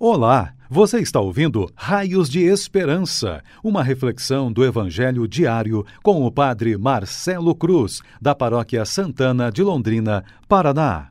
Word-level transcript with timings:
Olá, 0.00 0.54
você 0.70 1.00
está 1.00 1.18
ouvindo 1.18 1.68
Raios 1.74 2.28
de 2.28 2.44
Esperança, 2.44 3.42
uma 3.64 3.82
reflexão 3.82 4.52
do 4.52 4.64
Evangelho 4.64 5.26
diário 5.26 5.84
com 6.04 6.24
o 6.24 6.30
Padre 6.30 6.78
Marcelo 6.78 7.52
Cruz, 7.52 8.00
da 8.22 8.32
Paróquia 8.32 8.84
Santana 8.84 9.50
de 9.50 9.60
Londrina, 9.60 10.22
Paraná. 10.48 11.08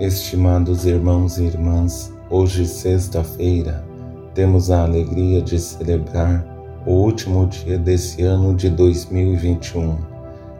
Estimados 0.00 0.86
irmãos 0.86 1.36
e 1.36 1.44
irmãs, 1.44 2.10
hoje, 2.30 2.64
sexta-feira, 2.64 3.86
temos 4.34 4.70
a 4.70 4.84
alegria 4.84 5.42
de 5.42 5.58
celebrar 5.58 6.42
o 6.86 6.92
último 6.92 7.46
dia 7.46 7.76
desse 7.76 8.22
ano 8.22 8.56
de 8.56 8.70
2021 8.70 10.09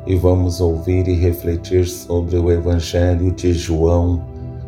e 0.07 0.17
vamos 0.17 0.61
ouvir 0.61 1.07
e 1.09 1.15
refletir 1.15 1.87
sobre 1.87 2.37
o 2.37 2.51
Evangelho 2.51 3.31
de 3.33 3.53
João, 3.53 4.23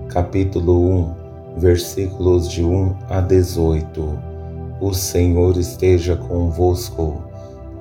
capítulo 0.09 1.15
1, 1.57 1.59
versículos 1.59 2.49
de 2.51 2.63
1 2.63 2.95
a 3.09 3.21
18. 3.21 4.19
O 4.81 4.93
Senhor 4.93 5.57
esteja 5.57 6.17
convosco, 6.17 7.23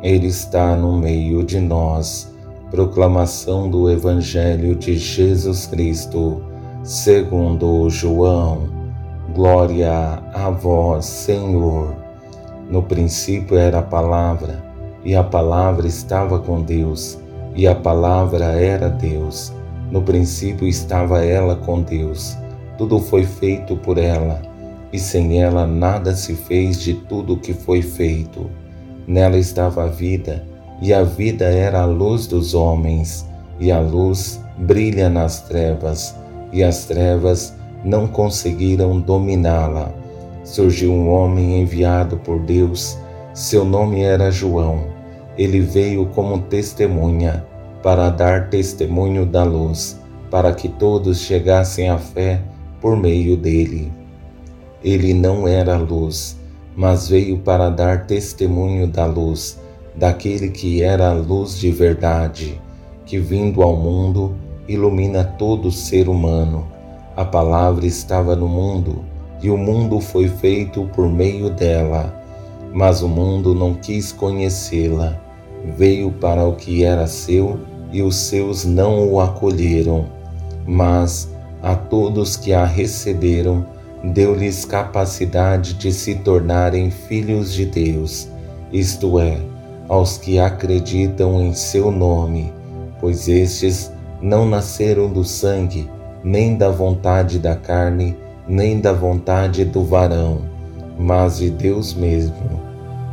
Ele 0.01 0.27
está 0.27 0.75
no 0.75 0.97
meio 0.97 1.43
de 1.43 1.59
nós. 1.59 2.31
Proclamação 2.69 3.69
do 3.69 3.89
Evangelho 3.89 4.75
de 4.75 4.97
Jesus 4.97 5.65
Cristo, 5.65 6.41
segundo 6.83 7.89
João. 7.89 8.69
Glória 9.35 10.23
a 10.33 10.49
vós, 10.49 11.05
Senhor. 11.05 11.93
No 12.69 12.81
princípio 12.81 13.57
era 13.57 13.79
a 13.79 13.83
palavra, 13.83 14.63
e 15.03 15.13
a 15.13 15.23
palavra 15.23 15.85
estava 15.85 16.39
com 16.39 16.61
Deus 16.61 17.20
e 17.55 17.67
a 17.67 17.75
palavra 17.75 18.45
era 18.45 18.89
Deus. 18.89 19.53
No 19.91 20.01
princípio 20.01 20.67
estava 20.67 21.23
ela 21.23 21.55
com 21.55 21.81
Deus. 21.81 22.37
Tudo 22.77 22.99
foi 22.99 23.23
feito 23.23 23.75
por 23.75 23.97
ela, 23.97 24.41
e 24.91 24.97
sem 24.97 25.41
ela 25.41 25.67
nada 25.67 26.15
se 26.15 26.33
fez 26.33 26.79
de 26.79 26.93
tudo 26.93 27.37
que 27.37 27.53
foi 27.53 27.81
feito. 27.81 28.49
Nela 29.05 29.37
estava 29.37 29.83
a 29.83 29.87
vida, 29.87 30.45
e 30.81 30.93
a 30.93 31.03
vida 31.03 31.45
era 31.45 31.81
a 31.81 31.85
luz 31.85 32.25
dos 32.25 32.53
homens, 32.53 33.25
e 33.59 33.71
a 33.71 33.79
luz 33.79 34.41
brilha 34.57 35.09
nas 35.09 35.41
trevas, 35.41 36.15
e 36.51 36.63
as 36.63 36.85
trevas 36.85 37.53
não 37.83 38.07
conseguiram 38.07 38.99
dominá-la. 38.99 39.91
Surgiu 40.43 40.91
um 40.91 41.09
homem 41.09 41.61
enviado 41.61 42.17
por 42.17 42.39
Deus, 42.39 42.97
seu 43.33 43.63
nome 43.63 44.01
era 44.01 44.31
João 44.31 45.01
ele 45.37 45.61
veio 45.61 46.05
como 46.07 46.39
testemunha 46.39 47.45
para 47.83 48.09
dar 48.09 48.49
testemunho 48.49 49.25
da 49.25 49.43
luz, 49.43 49.99
para 50.29 50.53
que 50.53 50.67
todos 50.67 51.19
chegassem 51.19 51.89
à 51.89 51.97
fé 51.97 52.41
por 52.79 52.95
meio 52.95 53.35
dele. 53.35 53.91
Ele 54.83 55.13
não 55.13 55.47
era 55.47 55.77
luz, 55.77 56.37
mas 56.75 57.07
veio 57.07 57.37
para 57.39 57.69
dar 57.69 58.05
testemunho 58.05 58.87
da 58.87 59.05
luz, 59.05 59.59
daquele 59.95 60.49
que 60.49 60.81
era 60.81 61.09
a 61.09 61.13
luz 61.13 61.57
de 61.59 61.71
verdade, 61.71 62.59
que 63.05 63.19
vindo 63.19 63.61
ao 63.61 63.75
mundo 63.75 64.35
ilumina 64.67 65.23
todo 65.23 65.71
ser 65.71 66.07
humano. 66.07 66.67
A 67.15 67.25
palavra 67.25 67.85
estava 67.85 68.35
no 68.35 68.47
mundo, 68.47 69.03
e 69.41 69.49
o 69.49 69.57
mundo 69.57 69.99
foi 69.99 70.27
feito 70.27 70.89
por 70.93 71.09
meio 71.09 71.49
dela 71.49 72.21
mas 72.73 73.01
o 73.01 73.07
mundo 73.07 73.53
não 73.53 73.73
quis 73.73 74.11
conhecê-la. 74.11 75.19
Veio 75.77 76.11
para 76.11 76.45
o 76.45 76.55
que 76.55 76.83
era 76.83 77.05
seu 77.05 77.59
e 77.91 78.01
os 78.01 78.15
seus 78.15 78.65
não 78.65 79.11
o 79.11 79.19
acolheram. 79.19 80.05
Mas 80.65 81.29
a 81.61 81.75
todos 81.75 82.37
que 82.37 82.53
a 82.53 82.65
receberam, 82.65 83.65
deu-lhes 84.03 84.65
capacidade 84.65 85.75
de 85.75 85.91
se 85.91 86.15
tornarem 86.15 86.89
filhos 86.89 87.53
de 87.53 87.65
Deus, 87.65 88.27
isto 88.71 89.19
é, 89.19 89.37
aos 89.87 90.17
que 90.17 90.39
acreditam 90.39 91.41
em 91.41 91.53
seu 91.53 91.91
nome, 91.91 92.51
pois 92.99 93.27
estes 93.27 93.91
não 94.21 94.47
nasceram 94.47 95.11
do 95.11 95.23
sangue, 95.23 95.89
nem 96.23 96.55
da 96.55 96.69
vontade 96.69 97.37
da 97.37 97.55
carne, 97.55 98.17
nem 98.47 98.79
da 98.79 98.93
vontade 98.93 99.65
do 99.65 99.83
varão 99.83 100.51
mas 101.01 101.37
de 101.37 101.49
Deus 101.49 101.93
mesmo. 101.93 102.61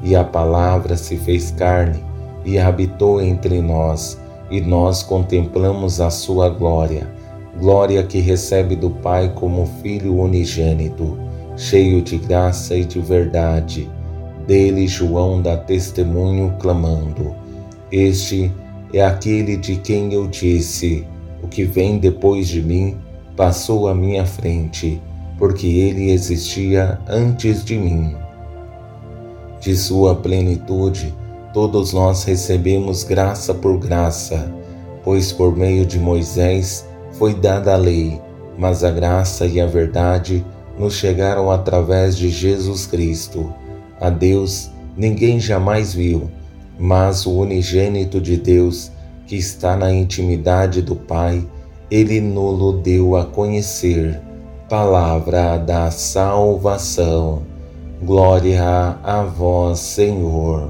E 0.02 0.14
a 0.14 0.22
palavra 0.22 0.96
se 0.96 1.16
fez 1.16 1.50
carne 1.50 2.04
e 2.44 2.58
habitou 2.58 3.20
entre 3.20 3.60
nós, 3.60 4.18
e 4.50 4.60
nós 4.60 5.02
contemplamos 5.02 6.00
a 6.00 6.10
sua 6.10 6.48
glória, 6.48 7.08
glória 7.58 8.02
que 8.02 8.18
recebe 8.18 8.76
do 8.76 8.90
Pai 8.90 9.32
como 9.34 9.66
Filho 9.82 10.18
unigênito, 10.18 11.18
cheio 11.56 12.02
de 12.02 12.16
graça 12.18 12.74
e 12.74 12.84
de 12.84 13.00
verdade. 13.00 13.90
Dele 14.46 14.86
João 14.86 15.42
dá 15.42 15.56
testemunho 15.56 16.54
clamando: 16.58 17.34
Este 17.92 18.52
é 18.92 19.04
aquele 19.04 19.56
de 19.56 19.76
quem 19.76 20.12
eu 20.12 20.26
disse: 20.26 21.06
O 21.42 21.48
que 21.48 21.64
vem 21.64 21.98
depois 21.98 22.48
de 22.48 22.62
mim 22.62 22.96
passou 23.36 23.88
à 23.88 23.94
minha 23.94 24.24
frente 24.24 25.00
porque 25.38 25.66
ele 25.66 26.10
existia 26.10 26.98
antes 27.08 27.64
de 27.64 27.78
mim. 27.78 28.16
De 29.60 29.76
sua 29.76 30.14
plenitude, 30.16 31.14
todos 31.52 31.92
nós 31.92 32.24
recebemos 32.24 33.04
graça 33.04 33.54
por 33.54 33.78
graça, 33.78 34.52
pois 35.04 35.32
por 35.32 35.56
meio 35.56 35.86
de 35.86 35.98
Moisés 35.98 36.86
foi 37.12 37.34
dada 37.34 37.74
a 37.74 37.76
lei, 37.76 38.20
mas 38.56 38.84
a 38.84 38.90
graça 38.90 39.46
e 39.46 39.60
a 39.60 39.66
verdade 39.66 40.44
nos 40.78 40.94
chegaram 40.94 41.50
através 41.50 42.16
de 42.16 42.28
Jesus 42.28 42.86
Cristo. 42.86 43.52
A 44.00 44.10
Deus 44.10 44.70
ninguém 44.96 45.40
jamais 45.40 45.94
viu, 45.94 46.30
mas 46.78 47.26
o 47.26 47.32
unigênito 47.32 48.20
de 48.20 48.36
Deus, 48.36 48.90
que 49.26 49.36
está 49.36 49.76
na 49.76 49.92
intimidade 49.92 50.82
do 50.82 50.94
Pai, 50.94 51.46
ele 51.90 52.20
nos 52.20 52.82
deu 52.82 53.16
a 53.16 53.24
conhecer 53.24 54.20
Palavra 54.68 55.56
da 55.56 55.90
salvação. 55.90 57.40
Glória 58.02 58.98
a 59.02 59.22
vós, 59.22 59.78
Senhor. 59.78 60.68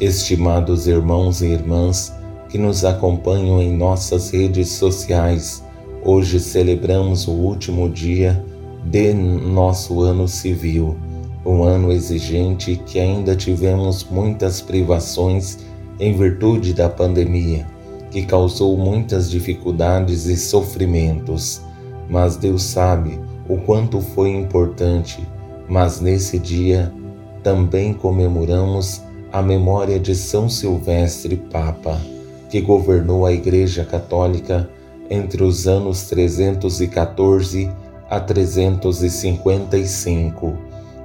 Estimados 0.00 0.86
irmãos 0.86 1.40
e 1.42 1.46
irmãs 1.46 2.14
que 2.48 2.58
nos 2.58 2.84
acompanham 2.84 3.60
em 3.60 3.76
nossas 3.76 4.30
redes 4.30 4.68
sociais, 4.70 5.64
hoje 6.04 6.38
celebramos 6.38 7.26
o 7.26 7.32
último 7.32 7.88
dia 7.88 8.44
de 8.84 9.12
nosso 9.12 10.02
ano 10.02 10.28
civil, 10.28 10.96
um 11.44 11.62
ano 11.62 11.90
exigente 11.90 12.80
que 12.86 13.00
ainda 13.00 13.34
tivemos 13.34 14.04
muitas 14.04 14.60
privações 14.60 15.58
em 15.98 16.16
virtude 16.16 16.72
da 16.72 16.88
pandemia, 16.88 17.66
que 18.10 18.22
causou 18.24 18.76
muitas 18.76 19.30
dificuldades 19.30 20.26
e 20.26 20.36
sofrimentos 20.36 21.62
mas 22.08 22.36
Deus 22.36 22.62
sabe 22.62 23.20
o 23.48 23.58
quanto 23.58 24.00
foi 24.00 24.30
importante. 24.30 25.26
Mas 25.68 26.00
nesse 26.00 26.38
dia 26.38 26.92
também 27.42 27.92
comemoramos 27.92 29.02
a 29.32 29.42
memória 29.42 29.98
de 29.98 30.14
São 30.14 30.48
Silvestre 30.48 31.36
Papa, 31.36 32.00
que 32.48 32.60
governou 32.60 33.26
a 33.26 33.32
Igreja 33.32 33.84
Católica 33.84 34.70
entre 35.10 35.42
os 35.42 35.66
anos 35.66 36.08
314 36.08 37.68
a 38.08 38.20
355. 38.20 40.56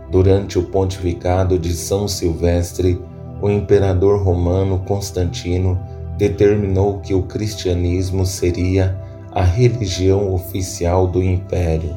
Durante 0.10 0.60
o 0.60 0.64
pontificado 0.64 1.58
de 1.58 1.74
São 1.74 2.08
Silvestre, 2.08 3.02
o 3.42 3.50
imperador 3.50 4.22
romano 4.22 4.78
Constantino 4.80 5.80
determinou 6.18 7.00
que 7.00 7.14
o 7.14 7.24
cristianismo 7.24 8.26
seria 8.26 8.98
a 9.32 9.44
religião 9.44 10.34
oficial 10.34 11.08
do 11.08 11.24
império. 11.24 11.96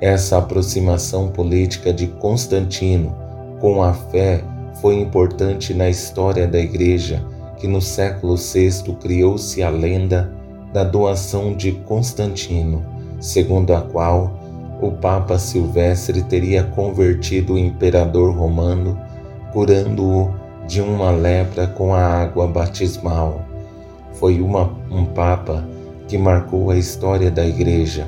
Essa 0.00 0.38
aproximação 0.38 1.28
política 1.28 1.92
de 1.92 2.08
Constantino 2.08 3.14
com 3.60 3.82
a 3.82 3.92
fé 3.92 4.42
foi 4.80 5.00
importante 5.00 5.74
na 5.74 5.88
história 5.88 6.46
da 6.46 6.58
Igreja, 6.58 7.24
que 7.56 7.66
no 7.66 7.80
século 7.80 8.36
VI 8.36 8.94
criou-se 9.00 9.62
a 9.62 9.70
lenda 9.70 10.32
da 10.72 10.84
doação 10.84 11.54
de 11.54 11.72
Constantino, 11.72 12.84
segundo 13.20 13.74
a 13.74 13.80
qual 13.80 14.38
o 14.80 14.92
Papa 14.92 15.38
Silvestre 15.38 16.22
teria 16.22 16.62
convertido 16.62 17.54
o 17.54 17.58
imperador 17.58 18.32
romano, 18.32 18.98
curando-o 19.52 20.32
de 20.68 20.80
uma 20.80 21.10
lepra 21.10 21.66
com 21.66 21.92
a 21.94 22.00
água 22.00 22.46
batismal. 22.46 23.44
Foi 24.12 24.40
uma, 24.40 24.72
um 24.90 25.04
Papa 25.04 25.64
que 26.06 26.16
marcou 26.16 26.70
a 26.70 26.76
história 26.76 27.30
da 27.30 27.44
Igreja. 27.44 28.06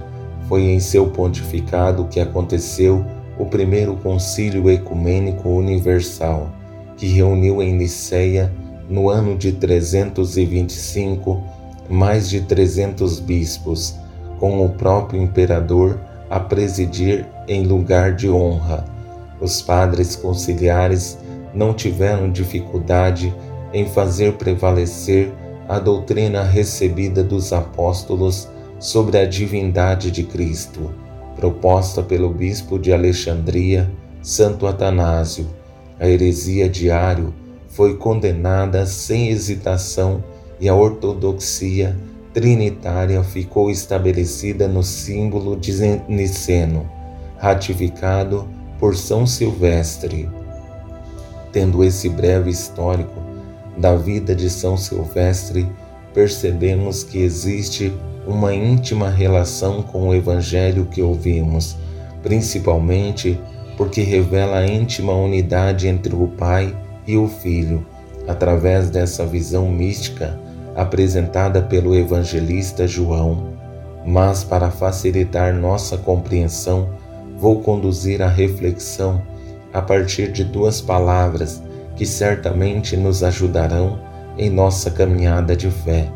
Foi 0.49 0.62
em 0.62 0.78
seu 0.78 1.08
pontificado 1.08 2.05
que 2.05 2.20
aconteceu 2.20 3.05
o 3.38 3.46
primeiro 3.46 3.96
Concílio 3.96 4.69
Ecumênico 4.69 5.49
Universal, 5.49 6.59
que 7.00 7.06
reuniu 7.06 7.62
em 7.62 7.75
Niceia, 7.75 8.52
no 8.87 9.08
ano 9.08 9.35
de 9.35 9.52
325, 9.52 11.43
mais 11.88 12.29
de 12.29 12.43
300 12.43 13.19
bispos, 13.20 13.97
com 14.38 14.62
o 14.62 14.69
próprio 14.69 15.23
imperador 15.23 15.99
a 16.29 16.38
presidir 16.38 17.26
em 17.49 17.64
lugar 17.64 18.14
de 18.14 18.29
honra. 18.29 18.85
Os 19.41 19.62
padres 19.62 20.14
conciliares 20.14 21.17
não 21.55 21.73
tiveram 21.73 22.31
dificuldade 22.31 23.35
em 23.73 23.87
fazer 23.87 24.35
prevalecer 24.35 25.32
a 25.67 25.79
doutrina 25.79 26.43
recebida 26.43 27.25
dos 27.25 27.50
apóstolos 27.50 28.47
sobre 28.79 29.17
a 29.17 29.25
divindade 29.25 30.11
de 30.11 30.23
Cristo, 30.25 30.91
proposta 31.35 32.02
pelo 32.02 32.29
bispo 32.29 32.79
de 32.79 32.93
Alexandria, 32.93 33.91
Santo 34.20 34.67
Atanásio. 34.67 35.59
A 36.00 36.08
heresia 36.08 36.67
diário 36.67 37.35
foi 37.69 37.94
condenada 37.99 38.87
sem 38.87 39.29
hesitação 39.29 40.25
e 40.58 40.67
a 40.67 40.75
ortodoxia 40.75 41.94
trinitária 42.32 43.23
ficou 43.23 43.70
estabelecida 43.70 44.67
no 44.67 44.82
símbolo 44.82 45.55
de 45.56 45.73
Niceno, 46.08 46.91
ratificado 47.37 48.49
por 48.79 48.97
São 48.97 49.26
Silvestre. 49.26 50.26
Tendo 51.52 51.85
esse 51.85 52.08
breve 52.08 52.49
histórico 52.49 53.20
da 53.76 53.94
vida 53.94 54.35
de 54.35 54.49
São 54.49 54.79
Silvestre, 54.79 55.69
percebemos 56.14 57.05
que 57.05 57.19
existe 57.19 57.93
uma 58.26 58.55
íntima 58.55 59.11
relação 59.11 59.82
com 59.82 60.08
o 60.08 60.14
Evangelho 60.14 60.87
que 60.87 61.02
ouvimos, 61.02 61.76
principalmente 62.23 63.38
porque 63.80 64.02
revela 64.02 64.58
a 64.58 64.66
íntima 64.66 65.14
unidade 65.14 65.88
entre 65.88 66.14
o 66.14 66.28
Pai 66.28 66.76
e 67.06 67.16
o 67.16 67.26
Filho, 67.26 67.86
através 68.28 68.90
dessa 68.90 69.24
visão 69.24 69.70
mística 69.70 70.38
apresentada 70.76 71.62
pelo 71.62 71.94
evangelista 71.94 72.86
João. 72.86 73.54
Mas, 74.04 74.44
para 74.44 74.70
facilitar 74.70 75.54
nossa 75.54 75.96
compreensão, 75.96 76.90
vou 77.38 77.60
conduzir 77.62 78.20
a 78.20 78.28
reflexão 78.28 79.22
a 79.72 79.80
partir 79.80 80.30
de 80.30 80.44
duas 80.44 80.82
palavras 80.82 81.62
que 81.96 82.04
certamente 82.04 82.98
nos 82.98 83.22
ajudarão 83.22 83.98
em 84.36 84.50
nossa 84.50 84.90
caminhada 84.90 85.56
de 85.56 85.70
fé 85.70 86.06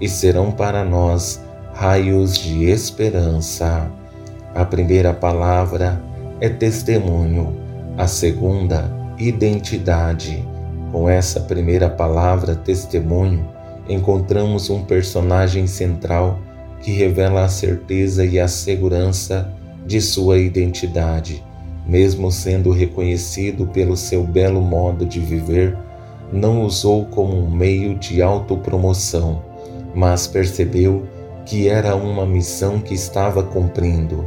e 0.00 0.08
serão 0.08 0.50
para 0.50 0.82
nós 0.82 1.38
raios 1.74 2.38
de 2.38 2.64
esperança. 2.64 3.90
A 4.54 4.64
primeira 4.64 5.12
palavra 5.12 6.08
é 6.40 6.48
testemunho, 6.48 7.54
a 7.96 8.06
segunda, 8.06 8.90
identidade. 9.18 10.46
Com 10.90 11.08
essa 11.08 11.40
primeira 11.40 11.88
palavra, 11.88 12.54
testemunho, 12.54 13.48
encontramos 13.88 14.70
um 14.70 14.82
personagem 14.82 15.66
central 15.66 16.40
que 16.80 16.92
revela 16.92 17.44
a 17.44 17.48
certeza 17.48 18.24
e 18.24 18.40
a 18.40 18.48
segurança 18.48 19.52
de 19.86 20.00
sua 20.00 20.38
identidade 20.38 21.44
mesmo 21.90 22.30
sendo 22.30 22.70
reconhecido 22.70 23.66
pelo 23.66 23.96
seu 23.96 24.22
belo 24.22 24.60
modo 24.60 25.04
de 25.04 25.18
viver, 25.18 25.76
não 26.32 26.62
usou 26.62 27.06
como 27.06 27.36
um 27.36 27.50
meio 27.50 27.96
de 27.96 28.22
autopromoção, 28.22 29.42
mas 29.92 30.26
percebeu 30.26 31.04
que 31.44 31.68
era 31.68 31.96
uma 31.96 32.24
missão 32.24 32.78
que 32.78 32.94
estava 32.94 33.42
cumprindo. 33.42 34.24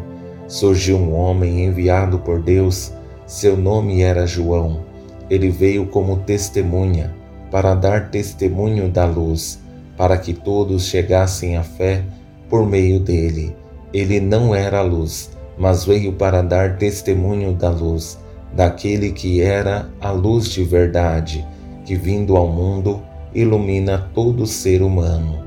Surgiu 0.53 0.97
um 0.97 1.15
homem 1.15 1.65
enviado 1.65 2.19
por 2.19 2.39
Deus, 2.39 2.94
seu 3.25 3.57
nome 3.57 4.03
era 4.03 4.27
João. 4.27 4.81
Ele 5.27 5.50
veio 5.50 5.88
como 5.88 6.17
testemunha, 6.17 7.11
para 7.50 7.73
dar 7.73 8.11
testemunho 8.11 8.88
da 8.88 9.03
luz, 9.03 9.59
para 9.97 10.15
que 10.15 10.31
todos 10.31 10.85
chegassem 10.85 11.57
à 11.57 11.63
fé 11.63 12.03
por 12.47 12.67
meio 12.67 13.00
dele. 13.00 13.55
Ele 13.91 14.19
não 14.19 14.53
era 14.53 14.83
luz, 14.83 15.31
mas 15.57 15.85
veio 15.85 16.13
para 16.13 16.44
dar 16.44 16.77
testemunho 16.77 17.53
da 17.53 17.71
luz, 17.71 18.19
daquele 18.55 19.11
que 19.11 19.41
era 19.41 19.89
a 20.00 20.11
luz 20.11 20.50
de 20.50 20.63
verdade, 20.63 21.44
que 21.83 21.95
vindo 21.95 22.38
ao 22.38 22.47
mundo 22.47 23.01
ilumina 23.33 24.07
todo 24.13 24.45
ser 24.45 24.83
humano. 24.83 25.44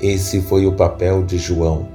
Esse 0.00 0.40
foi 0.40 0.66
o 0.66 0.72
papel 0.72 1.22
de 1.22 1.38
João, 1.38 1.94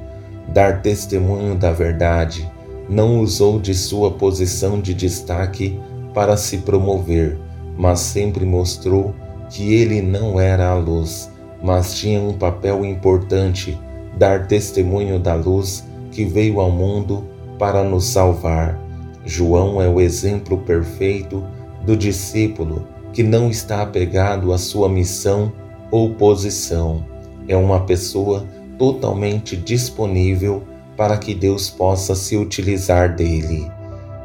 dar 0.53 0.81
testemunho 0.81 1.55
da 1.55 1.71
verdade, 1.71 2.49
não 2.89 3.19
usou 3.19 3.59
de 3.59 3.73
sua 3.73 4.11
posição 4.11 4.79
de 4.81 4.93
destaque 4.93 5.79
para 6.13 6.35
se 6.35 6.59
promover, 6.59 7.37
mas 7.77 7.99
sempre 8.01 8.45
mostrou 8.45 9.15
que 9.49 9.73
ele 9.73 10.01
não 10.01 10.39
era 10.39 10.69
a 10.69 10.75
luz, 10.75 11.31
mas 11.63 11.95
tinha 11.95 12.19
um 12.21 12.33
papel 12.33 12.85
importante, 12.85 13.79
dar 14.17 14.47
testemunho 14.47 15.19
da 15.19 15.35
luz 15.35 15.85
que 16.11 16.25
veio 16.25 16.59
ao 16.59 16.69
mundo 16.69 17.23
para 17.57 17.83
nos 17.83 18.05
salvar. 18.05 18.77
João 19.25 19.81
é 19.81 19.87
o 19.87 20.01
exemplo 20.01 20.57
perfeito 20.57 21.43
do 21.85 21.95
discípulo 21.95 22.87
que 23.13 23.23
não 23.23 23.49
está 23.49 23.81
apegado 23.81 24.51
à 24.51 24.57
sua 24.57 24.89
missão 24.89 25.51
ou 25.89 26.11
posição. 26.11 27.05
É 27.47 27.55
uma 27.55 27.81
pessoa 27.81 28.45
totalmente 28.81 29.55
disponível 29.55 30.63
para 30.97 31.15
que 31.17 31.35
Deus 31.35 31.69
possa 31.69 32.15
se 32.15 32.35
utilizar 32.35 33.15
dele. 33.15 33.71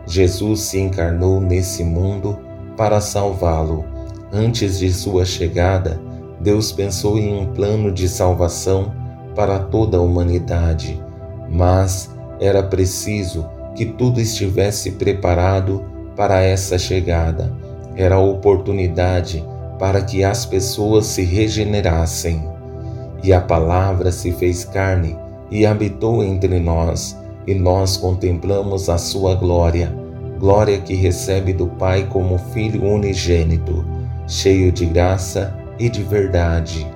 Jesus 0.06 0.60
se 0.60 0.80
encarnou 0.80 1.40
nesse 1.40 1.84
mundo 1.84 2.38
para 2.78 3.02
salvá-lo. 3.02 3.84
Antes 4.32 4.78
de 4.78 4.90
sua 4.90 5.26
chegada, 5.26 6.00
Deus 6.40 6.72
pensou 6.72 7.18
em 7.18 7.38
um 7.38 7.52
plano 7.52 7.92
de 7.92 8.08
salvação 8.08 8.94
para 9.34 9.58
toda 9.58 9.98
a 9.98 10.00
humanidade 10.00 11.04
mas 11.48 12.10
era 12.40 12.62
preciso 12.62 13.46
que 13.74 13.84
tudo 13.84 14.20
estivesse 14.20 14.92
preparado 14.92 15.84
para 16.14 16.42
essa 16.42 16.78
chegada. 16.78 17.52
Era 17.94 18.16
a 18.16 18.20
oportunidade 18.20 19.44
para 19.78 20.02
que 20.02 20.24
as 20.24 20.46
pessoas 20.46 21.06
se 21.06 21.22
regenerassem. 21.22 22.55
E 23.26 23.32
a 23.32 23.40
palavra 23.40 24.12
se 24.12 24.30
fez 24.30 24.64
carne 24.64 25.18
e 25.50 25.66
habitou 25.66 26.22
entre 26.22 26.60
nós, 26.60 27.18
e 27.44 27.54
nós 27.54 27.96
contemplamos 27.96 28.88
a 28.88 28.98
sua 28.98 29.34
glória, 29.34 29.92
glória 30.38 30.78
que 30.78 30.94
recebe 30.94 31.52
do 31.52 31.66
Pai 31.66 32.06
como 32.08 32.38
Filho 32.38 32.84
unigênito, 32.84 33.84
cheio 34.28 34.70
de 34.70 34.86
graça 34.86 35.52
e 35.76 35.88
de 35.88 36.04
verdade. 36.04 36.86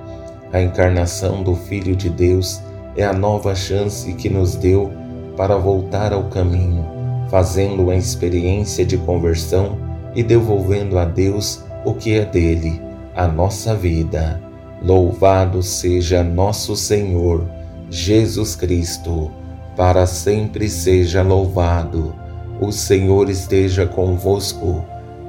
A 0.53 0.61
encarnação 0.61 1.43
do 1.43 1.53
Filho 1.53 1.97
de 1.97 2.09
Deus 2.09 2.61
é 2.95 3.03
a 3.03 3.11
nova 3.11 3.53
chance 3.53 4.13
que 4.13 4.29
nos 4.29 4.55
deu 4.55 4.89
para 5.35 5.57
voltar 5.57 6.13
ao 6.13 6.29
caminho, 6.29 6.85
fazendo 7.29 7.91
a 7.91 7.95
experiência 7.97 8.85
de 8.85 8.97
conversão 8.99 9.77
e 10.15 10.23
devolvendo 10.23 10.97
a 10.97 11.03
Deus 11.03 11.61
o 11.83 11.93
que 11.93 12.13
é 12.13 12.23
dele, 12.23 12.81
a 13.13 13.27
nossa 13.27 13.75
vida. 13.75 14.50
Louvado 14.81 15.61
seja 15.61 16.23
nosso 16.23 16.75
Senhor 16.75 17.45
Jesus 17.89 18.55
Cristo, 18.55 19.31
para 19.75 20.05
sempre 20.05 20.69
seja 20.69 21.21
louvado. 21.21 22.15
O 22.59 22.71
Senhor 22.71 23.29
esteja 23.29 23.85
convosco, 23.85 24.83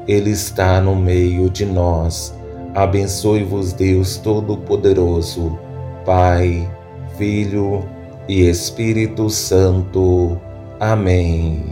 Ele 0.07 0.31
está 0.31 0.81
no 0.81 0.95
meio 0.97 1.51
de 1.51 1.67
nós. 1.67 2.35
Abençoe-vos, 2.75 3.73
Deus 3.73 4.17
Todo-Poderoso, 4.17 5.59
Pai 6.05 6.69
Filho 7.17 7.85
e 8.29 8.49
Espírito 8.49 9.29
Santo. 9.29 10.39
Amém. 10.81 11.72